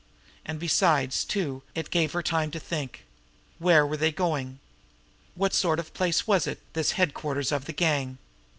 [0.47, 3.03] And besides, too, it gave her time to think.
[3.59, 4.57] Where were they going?
[5.35, 8.17] What sort of a place was it, this headquarters of the gang?